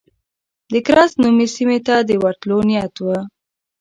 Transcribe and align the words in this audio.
د 0.71 0.73
کرز 0.87 1.11
نومي 1.21 1.47
سیمې 1.55 1.79
ته 1.87 1.95
د 2.07 2.11
ورتلو 2.23 2.57
نیت 2.69 2.95
و. 3.03 3.07